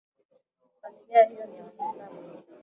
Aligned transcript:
Familia 0.81 1.23
hiyo 1.25 1.45
ni 1.45 1.57
ya 1.57 1.63
waislamu 1.65 2.19